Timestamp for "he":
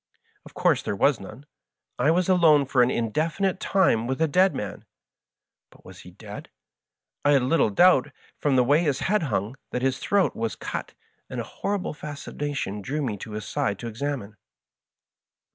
5.99-6.09